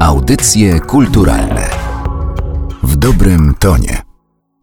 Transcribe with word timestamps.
Audycje 0.00 0.80
kulturalne 0.80 1.70
w 2.82 2.96
dobrym 2.96 3.54
tonie. 3.58 4.02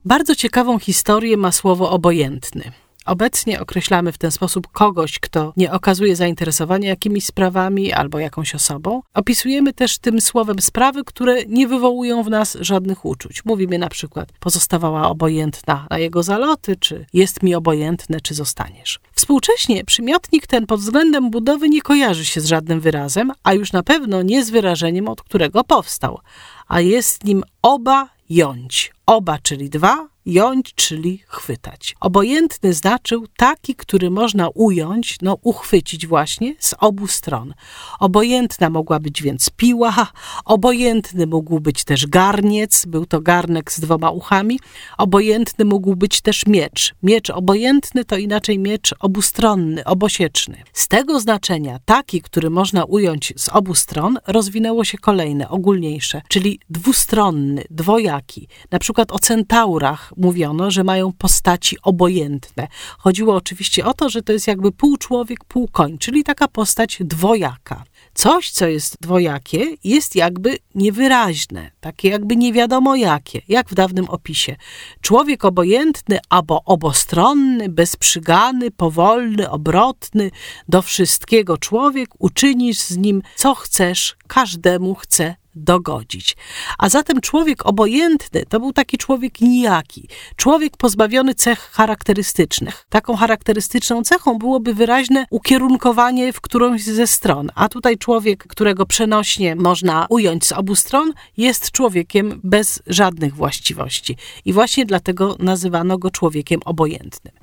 Bardzo 0.05 0.35
ciekawą 0.35 0.79
historię 0.79 1.37
ma 1.37 1.51
słowo 1.51 1.91
obojętny. 1.91 2.71
Obecnie 3.05 3.61
określamy 3.61 4.11
w 4.11 4.17
ten 4.17 4.31
sposób 4.31 4.67
kogoś, 4.67 5.19
kto 5.19 5.53
nie 5.57 5.71
okazuje 5.71 6.15
zainteresowania 6.15 6.89
jakimiś 6.89 7.25
sprawami 7.25 7.93
albo 7.93 8.19
jakąś 8.19 8.55
osobą. 8.55 9.01
Opisujemy 9.13 9.73
też 9.73 9.97
tym 9.97 10.21
słowem 10.21 10.61
sprawy, 10.61 11.03
które 11.03 11.45
nie 11.45 11.67
wywołują 11.67 12.23
w 12.23 12.29
nas 12.29 12.57
żadnych 12.61 13.05
uczuć. 13.05 13.45
Mówimy 13.45 13.77
na 13.77 13.89
przykład 13.89 14.29
pozostawała 14.39 15.09
obojętna 15.09 15.87
na 15.89 15.99
jego 15.99 16.23
zaloty, 16.23 16.75
czy 16.75 17.05
jest 17.13 17.43
mi 17.43 17.55
obojętne, 17.55 18.21
czy 18.21 18.33
zostaniesz. 18.33 18.99
Współcześnie 19.13 19.85
przymiotnik 19.85 20.47
ten 20.47 20.65
pod 20.65 20.79
względem 20.79 21.31
budowy 21.31 21.69
nie 21.69 21.81
kojarzy 21.81 22.25
się 22.25 22.41
z 22.41 22.45
żadnym 22.45 22.79
wyrazem, 22.79 23.31
a 23.43 23.53
już 23.53 23.71
na 23.71 23.83
pewno 23.83 24.21
nie 24.21 24.45
z 24.45 24.49
wyrażeniem, 24.49 25.07
od 25.07 25.21
którego 25.21 25.63
powstał, 25.63 26.19
a 26.67 26.81
jest 26.81 27.23
nim 27.23 27.43
oba 27.61 28.09
jąć. 28.29 28.93
Oba, 29.05 29.37
czyli 29.37 29.69
dwa, 29.69 30.07
jąć, 30.25 30.73
czyli 30.75 31.23
chwytać. 31.27 31.95
Obojętny 31.99 32.73
znaczył 32.73 33.27
taki, 33.37 33.75
który 33.75 34.09
można 34.09 34.49
ująć, 34.49 35.17
no 35.21 35.37
uchwycić 35.41 36.07
właśnie 36.07 36.55
z 36.59 36.75
obu 36.79 37.07
stron. 37.07 37.53
Obojętna 37.99 38.69
mogła 38.69 38.99
być 38.99 39.21
więc 39.21 39.49
piła, 39.49 40.07
obojętny 40.45 41.27
mógł 41.27 41.59
być 41.59 41.83
też 41.83 42.07
garniec, 42.07 42.85
był 42.85 43.05
to 43.05 43.21
garnek 43.21 43.71
z 43.71 43.79
dwoma 43.79 44.11
uchami, 44.11 44.59
obojętny 44.97 45.65
mógł 45.65 45.95
być 45.95 46.21
też 46.21 46.45
miecz. 46.45 46.93
Miecz 47.03 47.29
obojętny 47.29 48.05
to 48.05 48.17
inaczej 48.17 48.59
miecz 48.59 48.95
obustronny, 48.99 49.83
obosieczny. 49.85 50.63
Z 50.73 50.87
tego 50.87 51.19
znaczenia 51.19 51.79
taki, 51.85 52.21
który 52.21 52.49
można 52.49 52.83
ująć 52.85 53.33
z 53.37 53.49
obu 53.49 53.75
stron, 53.75 54.17
rozwinęło 54.27 54.83
się 54.83 54.97
kolejne, 54.97 55.49
ogólniejsze, 55.49 56.21
czyli 56.27 56.59
dwustronny, 56.69 57.63
dwojaki. 57.69 58.47
Na 58.71 58.79
przykład 58.79 59.11
o 59.11 59.19
centaurach 59.19 60.12
mówiono, 60.17 60.71
że 60.71 60.83
mają 60.83 61.11
postaci 61.11 61.77
obojętne. 61.81 62.67
Chodziło 62.97 63.35
oczywiście 63.35 63.85
o 63.85 63.93
to, 63.93 64.09
że 64.09 64.21
to 64.21 64.33
jest 64.33 64.47
jakby 64.47 64.71
pół 64.71 64.97
człowiek, 64.97 65.43
pół 65.45 65.67
koń, 65.67 65.97
czyli 65.97 66.23
taka 66.23 66.47
postać 66.47 66.97
dwojaka. 66.99 67.83
Coś, 68.13 68.51
co 68.51 68.67
jest 68.67 68.97
dwojakie, 69.01 69.65
jest 69.83 70.15
jakby 70.15 70.57
niewyraźne, 70.75 71.71
takie 71.81 72.09
jakby 72.09 72.35
nie 72.35 72.53
wiadomo 72.53 72.95
jakie, 72.95 73.41
jak 73.47 73.69
w 73.69 73.75
dawnym 73.75 74.09
opisie. 74.09 74.55
Człowiek 75.01 75.45
obojętny 75.45 76.19
albo 76.29 76.63
obostronny, 76.65 77.69
bezprzygany, 77.69 78.71
powolny, 78.71 79.49
obrotny, 79.49 80.31
do 80.69 80.81
wszystkiego 80.81 81.57
człowiek, 81.57 82.09
uczynisz 82.19 82.79
z 82.79 82.97
nim 82.97 83.21
co 83.35 83.55
chcesz, 83.55 84.15
każdemu 84.27 84.95
chce 84.95 85.35
dogodzić. 85.55 86.35
A 86.77 86.89
zatem 86.89 87.21
człowiek 87.21 87.65
obojętny 87.65 88.45
to 88.49 88.59
był 88.59 88.73
taki 88.73 88.97
człowiek 88.97 89.41
nijaki, 89.41 90.07
człowiek 90.35 90.77
pozbawiony 90.77 91.35
cech 91.35 91.59
charakterystycznych. 91.59 92.85
Taką 92.89 93.15
charakterystyczną 93.15 94.03
cechą 94.03 94.37
byłoby 94.37 94.73
wyraźne 94.73 95.25
ukierunkowanie 95.29 96.33
w 96.33 96.41
którąś 96.41 96.83
ze 96.83 97.07
stron, 97.07 97.51
a 97.55 97.69
tutaj 97.69 97.97
człowiek, 97.97 98.47
którego 98.47 98.85
przenośnie 98.85 99.55
można 99.55 100.05
ująć 100.09 100.45
z 100.45 100.51
obu 100.51 100.75
stron, 100.75 101.13
jest 101.37 101.71
człowiekiem 101.71 102.39
bez 102.43 102.81
żadnych 102.87 103.35
właściwości. 103.35 104.17
I 104.45 104.53
właśnie 104.53 104.85
dlatego 104.85 105.35
nazywano 105.39 105.97
go 105.97 106.11
człowiekiem 106.11 106.59
obojętnym. 106.65 107.33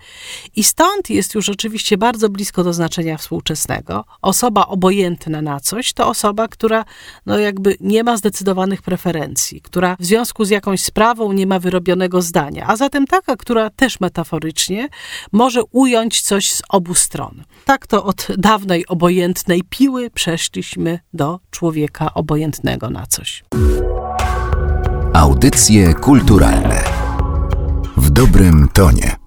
I 0.57 0.65
stąd 0.65 1.11
jest 1.11 1.35
już 1.35 1.49
oczywiście 1.49 1.99
bardzo 1.99 2.29
blisko 2.29 2.65
do 2.65 2.73
znaczenia 2.73 3.17
współczesnego. 3.17 4.05
Osoba 4.23 4.67
obojętna 4.67 5.43
na 5.43 5.61
coś 5.61 5.93
to 5.93 6.09
osoba, 6.09 6.49
która 6.49 6.85
no 7.27 7.39
jakby 7.39 7.77
nie 7.81 8.00
nie 8.01 8.05
ma 8.05 8.17
zdecydowanych 8.17 8.83
preferencji, 8.83 9.61
która 9.61 9.97
w 10.01 10.05
związku 10.05 10.45
z 10.45 10.51
jakąś 10.51 10.83
sprawą 10.83 11.33
nie 11.33 11.47
ma 11.47 11.59
wyrobionego 11.59 12.23
zdania, 12.23 12.65
a 12.67 12.77
zatem 12.77 13.07
taka, 13.07 13.37
która 13.37 13.71
też 13.71 14.01
metaforycznie 14.01 14.89
może 15.33 15.63
ująć 15.71 16.21
coś 16.21 16.53
z 16.53 16.63
obu 16.69 16.95
stron. 16.95 17.45
Tak 17.65 17.87
to 17.87 18.05
od 18.05 18.27
dawnej 18.39 18.87
obojętnej 18.87 19.63
piły 19.71 20.11
przeszliśmy 20.11 20.99
do 21.13 21.41
człowieka 21.51 22.15
obojętnego 22.15 22.91
na 22.91 23.07
coś. 23.07 23.45
Audycje 25.15 25.95
kulturalne 25.95 26.85
w 27.97 28.11
dobrym 28.11 28.69
tonie. 28.73 29.20